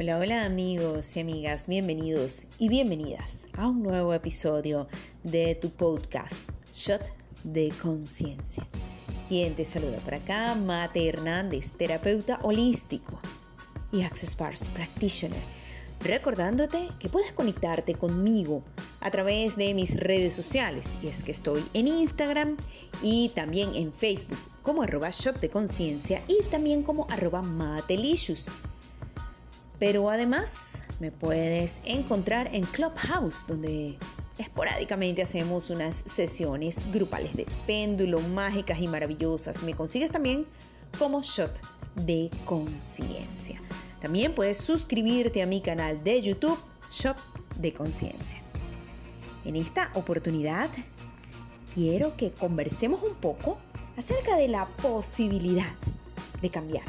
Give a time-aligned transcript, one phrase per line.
[0.00, 4.88] Hola, hola amigos y amigas, bienvenidos y bienvenidas a un nuevo episodio
[5.22, 7.02] de tu podcast Shot
[7.44, 8.66] de Conciencia.
[9.28, 13.20] Quien te saluda por acá, Mate Hernández, terapeuta holístico
[13.92, 15.42] y Access Bars Practitioner.
[16.00, 18.64] Recordándote que puedes conectarte conmigo
[19.00, 22.56] a través de mis redes sociales, y es que estoy en Instagram
[23.02, 28.50] y también en Facebook como arroba shot de conciencia y también como arroba matelicious.
[29.82, 33.98] Pero además me puedes encontrar en Clubhouse, donde
[34.38, 39.64] esporádicamente hacemos unas sesiones grupales de péndulo, mágicas y maravillosas.
[39.64, 40.46] Me consigues también
[41.00, 41.50] como Shot
[41.96, 43.60] de Conciencia.
[44.00, 46.60] También puedes suscribirte a mi canal de YouTube,
[46.92, 47.16] Shot
[47.56, 48.38] de Conciencia.
[49.44, 50.70] En esta oportunidad
[51.74, 53.58] quiero que conversemos un poco
[53.96, 55.74] acerca de la posibilidad
[56.40, 56.84] de cambiar.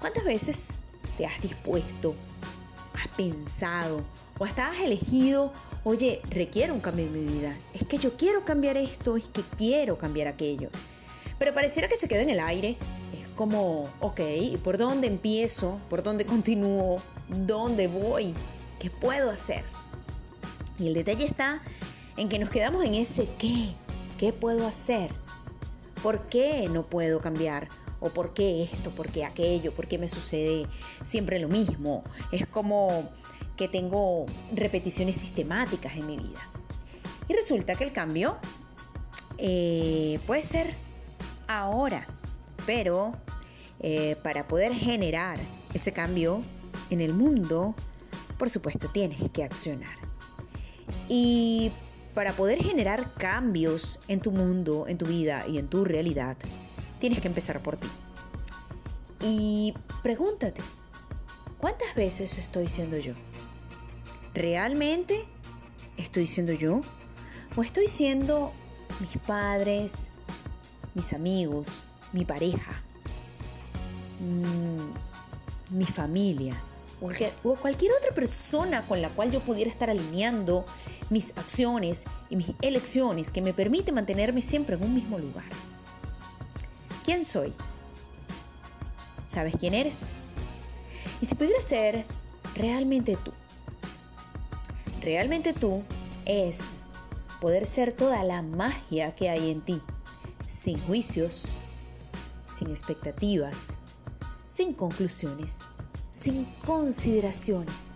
[0.00, 0.81] ¿Cuántas veces
[1.26, 2.14] has dispuesto,
[2.94, 4.02] has pensado
[4.38, 5.52] o hasta has elegido,
[5.84, 9.42] oye, requiero un cambio en mi vida, es que yo quiero cambiar esto, es que
[9.56, 10.68] quiero cambiar aquello.
[11.38, 12.76] Pero pareciera que se queda en el aire,
[13.20, 14.20] es como, ok,
[14.62, 15.80] ¿por dónde empiezo?
[15.88, 16.96] ¿Por dónde continúo?
[17.28, 18.34] ¿Dónde voy?
[18.78, 19.64] ¿Qué puedo hacer?
[20.78, 21.62] Y el detalle está
[22.16, 23.74] en que nos quedamos en ese qué,
[24.18, 25.10] ¿qué puedo hacer?
[26.02, 27.68] ¿Por qué no puedo cambiar?
[28.00, 28.90] ¿O por qué esto?
[28.90, 29.72] ¿Por qué aquello?
[29.72, 30.66] ¿Por qué me sucede
[31.04, 32.02] siempre lo mismo?
[32.32, 33.08] Es como
[33.56, 36.40] que tengo repeticiones sistemáticas en mi vida.
[37.28, 38.36] Y resulta que el cambio
[39.38, 40.74] eh, puede ser
[41.46, 42.06] ahora,
[42.66, 43.12] pero
[43.80, 45.38] eh, para poder generar
[45.72, 46.42] ese cambio
[46.90, 47.74] en el mundo,
[48.38, 49.96] por supuesto, tienes que accionar.
[51.08, 51.70] Y
[52.14, 56.36] para poder generar cambios en tu mundo, en tu vida y en tu realidad,
[57.00, 57.88] tienes que empezar por ti.
[59.20, 60.60] Y pregúntate,
[61.58, 63.14] ¿cuántas veces estoy siendo yo?
[64.34, 65.24] ¿Realmente
[65.96, 66.80] estoy siendo yo?
[67.56, 68.52] ¿O estoy siendo
[69.00, 70.08] mis padres,
[70.94, 72.82] mis amigos, mi pareja,
[74.20, 76.56] mm, mi familia?
[77.42, 80.64] O cualquier otra persona con la cual yo pudiera estar alineando
[81.10, 85.44] mis acciones y mis elecciones que me permite mantenerme siempre en un mismo lugar.
[87.04, 87.52] ¿Quién soy?
[89.26, 90.10] ¿Sabes quién eres?
[91.20, 92.04] Y si pudiera ser
[92.54, 93.32] realmente tú.
[95.00, 95.82] Realmente tú
[96.24, 96.80] es
[97.40, 99.82] poder ser toda la magia que hay en ti,
[100.48, 101.60] sin juicios,
[102.48, 103.78] sin expectativas,
[104.46, 105.64] sin conclusiones
[106.22, 107.94] sin consideraciones,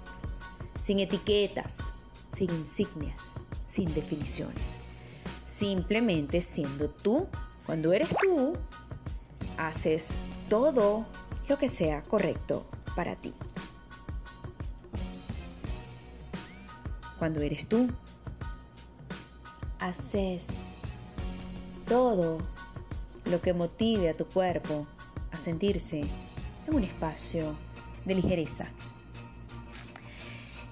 [0.81, 1.93] sin etiquetas,
[2.35, 3.23] sin insignias,
[3.65, 4.75] sin definiciones.
[5.47, 7.29] Simplemente siendo tú,
[7.67, 8.55] cuando eres tú,
[9.57, 11.07] haces todo
[11.49, 12.67] lo que sea correcto
[12.97, 13.33] para ti.
[17.21, 17.89] Cuando eres tú,
[19.79, 20.47] haces
[21.87, 22.39] todo
[23.25, 24.85] lo que motive a tu cuerpo
[25.31, 26.01] a sentirse
[26.67, 27.55] en un espacio
[28.07, 28.69] de ligereza.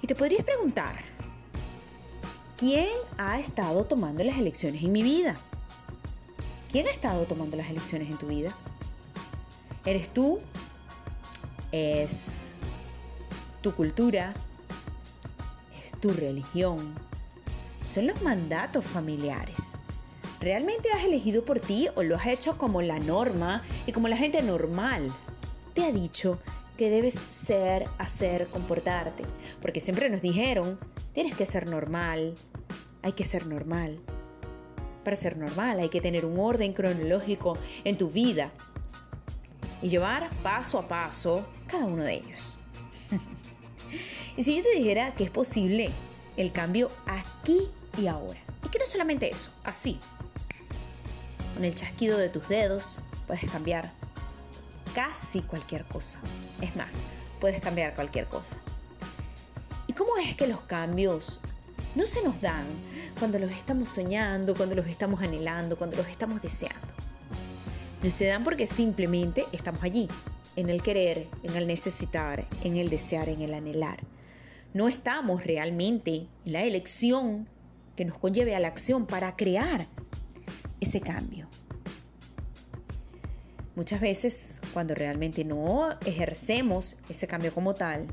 [0.00, 1.00] Y te podrías preguntar,
[2.56, 5.36] ¿quién ha estado tomando las elecciones en mi vida?
[6.70, 8.54] ¿Quién ha estado tomando las elecciones en tu vida?
[9.84, 10.40] ¿Eres tú?
[11.72, 12.52] ¿Es
[13.60, 14.32] tu cultura?
[15.82, 16.94] ¿Es tu religión?
[17.84, 19.76] Son los mandatos familiares.
[20.40, 24.16] ¿Realmente has elegido por ti o lo has hecho como la norma y como la
[24.16, 25.10] gente normal
[25.74, 26.38] te ha dicho
[26.76, 29.24] que debes ser, hacer, comportarte.
[29.60, 30.78] Porque siempre nos dijeron,
[31.12, 32.34] tienes que ser normal,
[33.02, 33.98] hay que ser normal.
[35.04, 38.50] Para ser normal hay que tener un orden cronológico en tu vida
[39.82, 42.56] y llevar paso a paso cada uno de ellos.
[44.36, 45.90] y si yo te dijera que es posible
[46.36, 47.68] el cambio aquí
[47.98, 49.98] y ahora, y que no solamente eso, así,
[51.54, 53.92] con el chasquido de tus dedos puedes cambiar
[54.94, 56.18] casi cualquier cosa.
[56.60, 57.02] Es más,
[57.40, 58.58] puedes cambiar cualquier cosa.
[59.86, 61.40] ¿Y cómo es que los cambios
[61.94, 62.64] no se nos dan
[63.18, 66.94] cuando los estamos soñando, cuando los estamos anhelando, cuando los estamos deseando?
[68.02, 70.08] No se dan porque simplemente estamos allí,
[70.56, 74.00] en el querer, en el necesitar, en el desear, en el anhelar.
[74.72, 77.48] No estamos realmente en la elección
[77.96, 79.86] que nos conlleve a la acción para crear
[80.80, 81.48] ese cambio.
[83.76, 88.06] Muchas veces cuando realmente no ejercemos ese cambio como tal,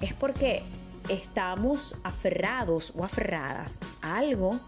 [0.00, 0.62] es porque
[1.08, 4.60] estamos aferrados o aferradas a algo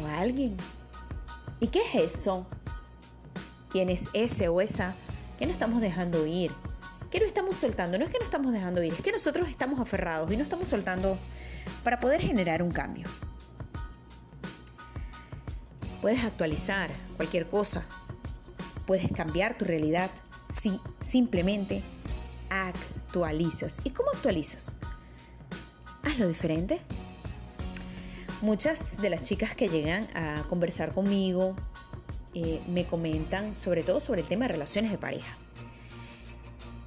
[0.00, 0.56] o a alguien.
[1.58, 2.46] ¿Y qué es eso?
[3.70, 4.94] ¿Quién es ese o esa
[5.38, 6.52] que no estamos dejando ir?
[7.10, 7.98] ¿Qué no estamos soltando?
[7.98, 10.68] No es que no estamos dejando ir, es que nosotros estamos aferrados y no estamos
[10.68, 11.18] soltando
[11.82, 13.08] para poder generar un cambio.
[16.00, 17.84] Puedes actualizar cualquier cosa,
[18.86, 20.10] puedes cambiar tu realidad
[20.48, 21.82] si simplemente
[22.50, 23.80] actualizas.
[23.84, 24.76] ¿Y cómo actualizas?
[26.02, 26.80] Hazlo diferente.
[28.40, 31.54] Muchas de las chicas que llegan a conversar conmigo
[32.34, 35.36] eh, me comentan sobre todo sobre el tema de relaciones de pareja.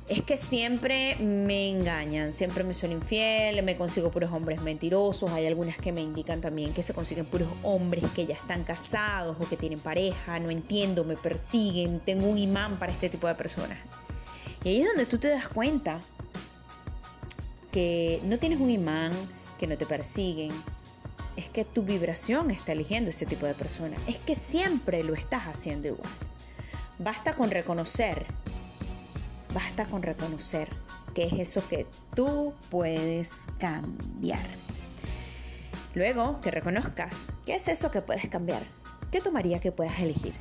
[0.07, 5.31] Es que siempre me engañan, siempre me son infiel, me consigo puros hombres mentirosos.
[5.31, 9.35] Hay algunas que me indican también que se consiguen puros hombres que ya están casados
[9.39, 10.39] o que tienen pareja.
[10.39, 13.79] No entiendo, me persiguen, tengo un imán para este tipo de personas.
[14.63, 15.99] Y ahí es donde tú te das cuenta
[17.71, 19.11] que no tienes un imán,
[19.59, 20.51] que no te persiguen,
[21.35, 23.97] es que tu vibración está eligiendo ese tipo de persona.
[24.07, 26.09] Es que siempre lo estás haciendo igual.
[26.99, 28.25] Basta con reconocer,
[29.55, 30.69] basta con reconocer
[31.15, 34.45] que es eso que tú puedes cambiar.
[35.95, 38.63] Luego que reconozcas qué es eso que puedes cambiar,
[39.11, 40.33] ¿qué tomaría que puedas elegir?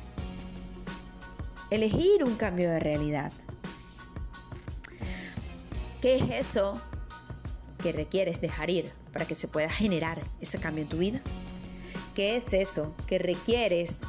[1.71, 3.31] Elegir un cambio de realidad.
[6.01, 6.79] ¿Qué es eso
[7.81, 11.21] que requieres dejar ir para que se pueda generar ese cambio en tu vida?
[12.15, 14.07] ¿Qué es eso que requieres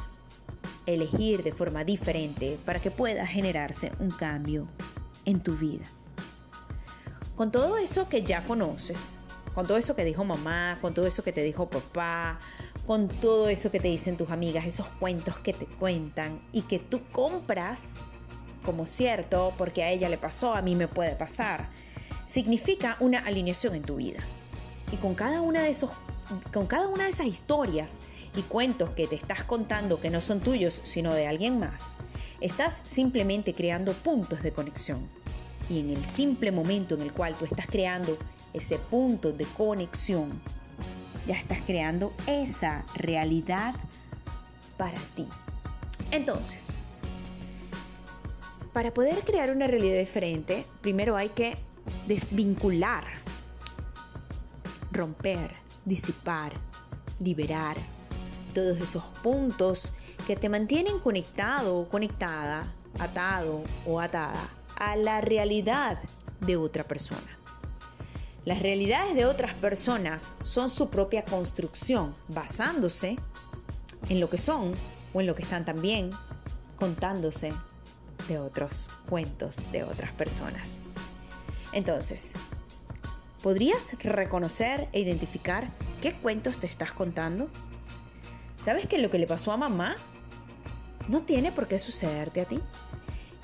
[0.85, 4.67] elegir de forma diferente para que pueda generarse un cambio
[5.27, 5.85] en tu vida?
[7.35, 9.17] Con todo eso que ya conoces,
[9.53, 12.39] con todo eso que dijo mamá, con todo eso que te dijo papá,
[12.87, 16.79] con todo eso que te dicen tus amigas, esos cuentos que te cuentan y que
[16.79, 18.05] tú compras
[18.65, 21.69] como cierto porque a ella le pasó, a mí me puede pasar
[22.27, 24.19] significa una alineación en tu vida.
[24.91, 25.89] Y con cada una de esos
[26.53, 28.01] con cada una de esas historias
[28.35, 31.95] y cuentos que te estás contando que no son tuyos, sino de alguien más,
[32.41, 35.07] estás simplemente creando puntos de conexión.
[35.69, 38.17] Y en el simple momento en el cual tú estás creando
[38.53, 40.41] ese punto de conexión,
[41.27, 43.75] ya estás creando esa realidad
[44.77, 45.27] para ti.
[46.11, 46.77] Entonces,
[48.71, 51.57] para poder crear una realidad diferente, primero hay que
[52.07, 53.03] desvincular,
[54.91, 55.51] romper,
[55.83, 56.53] disipar,
[57.19, 57.75] liberar
[58.53, 59.91] todos esos puntos
[60.25, 65.99] que te mantienen conectado o conectada, atado o atada a la realidad
[66.41, 67.37] de otra persona.
[68.45, 73.17] Las realidades de otras personas son su propia construcción, basándose
[74.09, 74.71] en lo que son
[75.13, 76.11] o en lo que están también
[76.77, 77.51] contándose
[78.29, 80.77] de otros cuentos de otras personas.
[81.73, 82.35] Entonces,
[83.41, 85.67] ¿podrías reconocer e identificar
[86.01, 87.49] qué cuentos te estás contando?
[88.55, 89.95] ¿Sabes que lo que le pasó a mamá
[91.09, 92.61] no tiene por qué sucederte a ti?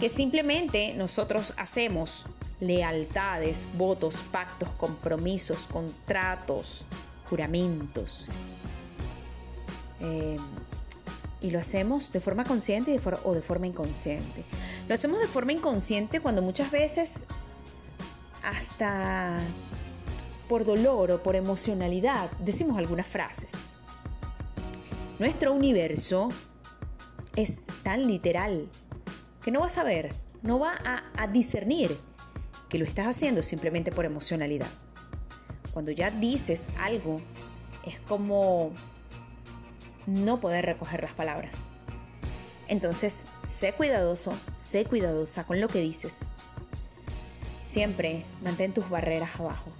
[0.03, 2.25] Que simplemente nosotros hacemos
[2.59, 6.83] lealtades, votos, pactos, compromisos, contratos,
[7.29, 8.27] juramentos.
[10.01, 10.35] Eh,
[11.39, 14.43] y lo hacemos de forma consciente o de forma inconsciente.
[14.89, 17.23] Lo hacemos de forma inconsciente cuando muchas veces
[18.43, 19.39] hasta
[20.49, 23.53] por dolor o por emocionalidad decimos algunas frases.
[25.17, 26.27] Nuestro universo
[27.37, 28.67] es tan literal
[29.43, 30.11] que no va a saber,
[30.41, 30.75] no va
[31.17, 31.97] a, discernir
[32.69, 34.67] que lo estás haciendo simplemente por emocionalidad.
[35.73, 37.21] Cuando ya dices algo,
[37.85, 38.71] es como
[40.05, 41.69] no poder recoger las palabras.
[42.67, 46.27] Entonces, sé cuidadoso, sé cuidadosa con lo que dices
[47.73, 49.71] Siempre mantén tus barreras abajo.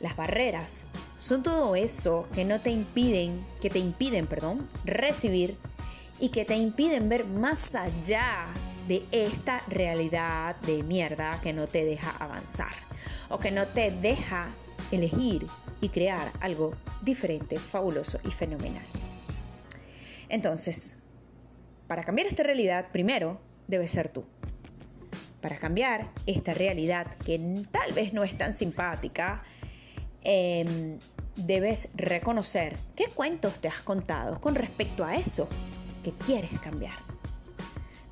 [0.00, 0.84] Las barreras
[1.18, 5.58] son todo eso que no te impiden, que te impiden, perdón, recibir
[6.18, 8.46] y que te impiden ver más allá
[8.88, 12.74] de esta realidad de mierda que no te deja avanzar
[13.28, 14.48] o que no te deja
[14.90, 15.46] elegir
[15.80, 18.84] y crear algo diferente, fabuloso y fenomenal.
[20.28, 20.98] Entonces,
[21.86, 24.24] para cambiar esta realidad, primero debes ser tú
[25.44, 27.38] para cambiar esta realidad que
[27.70, 29.42] tal vez no es tan simpática,
[30.22, 30.98] em,
[31.36, 35.46] debes reconocer qué cuentos te has contado con respecto a eso
[36.02, 36.94] que quieres cambiar.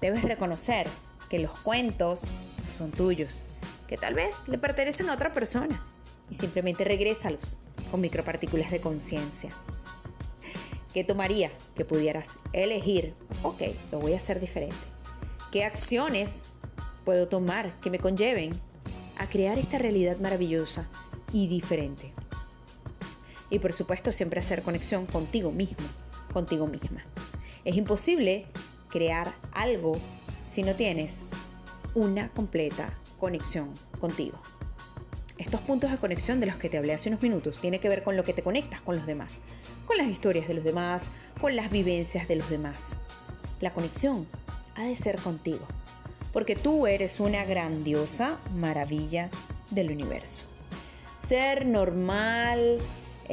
[0.03, 0.87] Debes reconocer
[1.31, 2.35] que los cuentos
[2.69, 3.47] son tuyos,
[3.89, 5.83] que tal vez le pertenecen a otra persona
[6.29, 7.57] y simplemente regrésalos
[7.91, 9.49] con micropartículas de conciencia.
[10.93, 13.15] ¿Qué tomaría que pudieras elegir?
[13.43, 14.77] Ok, lo voy a hacer diferente.
[15.51, 16.45] ¿Qué acciones
[17.05, 18.53] puedo tomar que me conlleven
[19.19, 20.87] a crear esta realidad maravillosa
[21.33, 22.13] y diferente.
[23.51, 25.87] Y por supuesto siempre hacer conexión contigo mismo,
[26.33, 27.05] contigo misma.
[27.65, 28.47] Es imposible
[28.93, 29.99] crear algo
[30.45, 31.23] si no tienes
[31.95, 34.39] una completa conexión contigo.
[35.39, 38.05] Estos puntos de conexión de los que te hablé hace unos minutos tiene que ver
[38.05, 39.41] con lo que te conectas con los demás,
[39.87, 42.97] con las historias de los demás, con las vivencias de los demás.
[43.61, 44.27] La conexión
[44.75, 45.67] ha de ser contigo,
[46.33, 49.31] porque tú eres una grandiosa maravilla
[49.71, 50.45] del universo.
[51.19, 52.79] Ser normal,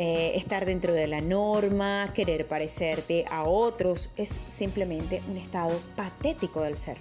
[0.01, 6.61] eh, estar dentro de la norma, querer parecerte a otros, es simplemente un estado patético
[6.61, 6.95] del ser.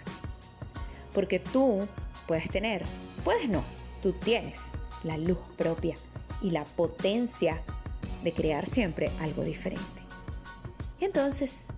[1.14, 1.86] Porque tú
[2.26, 2.84] puedes tener,
[3.22, 3.62] puedes no,
[4.02, 4.72] tú tienes
[5.04, 5.94] la luz propia
[6.42, 7.62] y la potencia
[8.24, 10.02] de crear siempre algo diferente.
[11.00, 11.68] Entonces,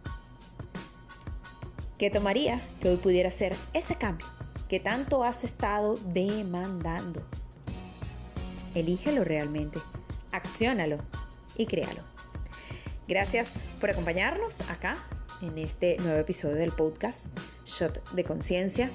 [1.98, 4.26] ¿qué tomaría que hoy pudiera ser ese cambio
[4.70, 7.20] que tanto has estado demandando?
[8.74, 9.80] Elígelo realmente,
[10.32, 10.98] acciónalo
[11.56, 12.02] y créalo.
[13.08, 14.96] Gracias por acompañarnos acá
[15.42, 17.28] en este nuevo episodio del podcast
[17.66, 18.90] Shot de Conciencia.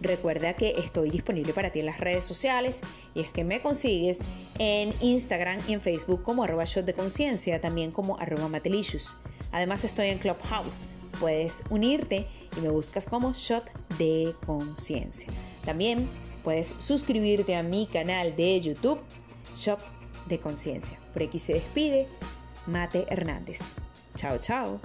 [0.00, 2.80] Recuerda que estoy disponible para ti en las redes sociales
[3.14, 4.20] y es que me consigues
[4.58, 9.14] en Instagram y en Facebook como arroba shot de conciencia, también como arroba matelicious.
[9.52, 10.86] Además estoy en Clubhouse.
[11.20, 12.26] Puedes unirte
[12.56, 13.64] y me buscas como shot
[13.96, 15.28] de conciencia.
[15.64, 16.08] También
[16.42, 19.00] puedes suscribirte a mi canal de YouTube,
[19.54, 19.80] Shot
[20.38, 20.98] Conciencia.
[21.12, 22.08] Por aquí se despide
[22.66, 23.58] Mate Hernández.
[24.16, 24.80] Chao, chao.